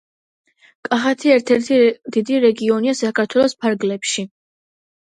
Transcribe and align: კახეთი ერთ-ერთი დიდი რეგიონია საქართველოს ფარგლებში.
კახეთი 0.87 1.33
ერთ-ერთი 1.35 1.79
დიდი 2.17 2.41
რეგიონია 2.47 2.97
საქართველოს 3.05 3.59
ფარგლებში. 3.63 4.29